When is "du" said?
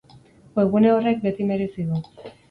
1.91-2.01